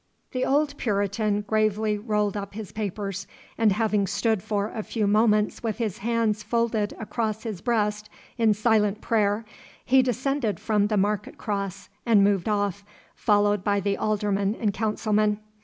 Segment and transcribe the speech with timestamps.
[0.31, 5.61] The old Puritan gravely rolled up his papers, and having stood for a few moments
[5.61, 9.45] with his hands folded across his breast in silent prayer,
[9.85, 12.83] he descended from the market cross, and moved off,
[13.13, 15.37] followed by the aldermen and councilmen.